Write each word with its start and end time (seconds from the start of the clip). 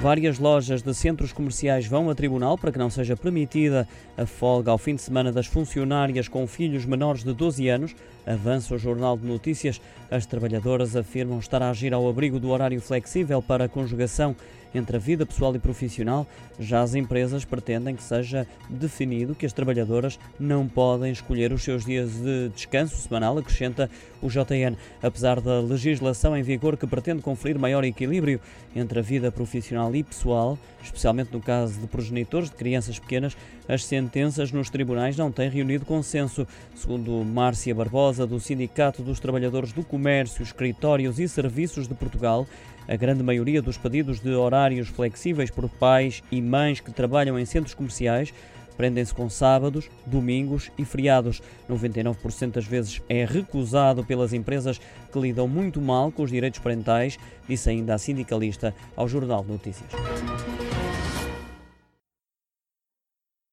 Várias 0.00 0.38
lojas 0.38 0.80
de 0.80 0.94
centros 0.94 1.32
comerciais 1.32 1.84
vão 1.88 2.08
a 2.08 2.14
tribunal 2.14 2.56
para 2.56 2.70
que 2.70 2.78
não 2.78 2.88
seja 2.88 3.16
permitida 3.16 3.86
a 4.16 4.24
folga 4.24 4.70
ao 4.70 4.78
fim 4.78 4.94
de 4.94 5.02
semana 5.02 5.32
das 5.32 5.46
funcionárias 5.46 6.28
com 6.28 6.46
filhos 6.46 6.84
menores 6.84 7.24
de 7.24 7.32
12 7.32 7.68
anos. 7.68 7.96
Avança 8.24 8.76
o 8.76 8.78
Jornal 8.78 9.18
de 9.18 9.26
Notícias. 9.26 9.80
As 10.08 10.24
trabalhadoras 10.24 10.94
afirmam 10.94 11.40
estar 11.40 11.60
a 11.64 11.70
agir 11.70 11.92
ao 11.92 12.08
abrigo 12.08 12.38
do 12.38 12.50
horário 12.50 12.80
flexível 12.80 13.42
para 13.42 13.64
a 13.64 13.68
conjugação 13.68 14.36
entre 14.74 14.96
a 14.96 15.00
vida 15.00 15.26
pessoal 15.26 15.54
e 15.54 15.58
profissional. 15.58 16.26
Já 16.58 16.82
as 16.82 16.94
empresas 16.94 17.44
pretendem 17.44 17.94
que 17.94 18.02
seja 18.02 18.46
definido 18.68 19.34
que 19.34 19.46
as 19.46 19.52
trabalhadoras 19.52 20.18
não 20.38 20.66
podem 20.66 21.12
escolher 21.12 21.52
os 21.52 21.62
seus 21.62 21.84
dias 21.84 22.12
de 22.12 22.48
descanso 22.50 22.96
semanal, 22.96 23.38
acrescenta 23.38 23.90
o 24.20 24.28
JN. 24.28 24.76
Apesar 25.02 25.40
da 25.40 25.60
legislação 25.60 26.36
em 26.36 26.42
vigor 26.42 26.76
que 26.76 26.86
pretende 26.86 27.22
conferir 27.22 27.58
maior 27.58 27.84
equilíbrio 27.84 28.40
entre 28.74 28.98
a 28.98 29.02
vida 29.02 29.30
profissional 29.30 29.94
e 29.94 30.02
pessoal, 30.02 30.58
especialmente 30.82 31.32
no 31.32 31.40
caso 31.40 31.80
de 31.80 31.86
progenitores 31.86 32.50
de 32.50 32.56
crianças 32.56 32.98
pequenas, 32.98 33.36
as 33.68 33.84
sentenças 33.84 34.50
nos 34.52 34.70
tribunais 34.70 35.16
não 35.16 35.30
têm 35.30 35.50
reunido 35.50 35.84
consenso. 35.84 36.46
Segundo 36.74 37.24
Márcia 37.24 37.74
Barbosa, 37.74 38.26
do 38.26 38.40
Sindicato 38.40 39.02
dos 39.02 39.20
Trabalhadores 39.20 39.72
do 39.72 39.84
Comércio, 39.84 40.42
Escritórios 40.42 41.18
e 41.18 41.28
Serviços 41.28 41.86
de 41.86 41.94
Portugal, 41.94 42.46
a 42.88 42.96
grande 42.96 43.22
maioria 43.22 43.60
dos 43.60 43.76
pedidos 43.76 44.18
de 44.18 44.34
horários 44.58 44.88
flexíveis 44.88 45.50
por 45.50 45.68
pais 45.68 46.22
e 46.32 46.42
mães 46.42 46.80
que 46.80 46.90
trabalham 46.90 47.38
em 47.38 47.44
centros 47.44 47.74
comerciais 47.74 48.32
prendem-se 48.76 49.12
com 49.12 49.28
sábados, 49.28 49.90
domingos 50.06 50.70
e 50.78 50.84
feriados. 50.84 51.42
99% 51.68 52.52
das 52.52 52.64
vezes 52.64 53.02
é 53.08 53.24
recusado 53.24 54.04
pelas 54.04 54.32
empresas 54.32 54.80
que 55.12 55.18
lidam 55.18 55.48
muito 55.48 55.80
mal 55.80 56.12
com 56.12 56.22
os 56.22 56.30
direitos 56.30 56.60
parentais, 56.60 57.18
disse 57.48 57.68
ainda 57.68 57.94
a 57.94 57.98
sindicalista 57.98 58.72
ao 58.94 59.08
Jornal 59.08 59.42
de 59.42 59.50
Notícias. 59.50 59.90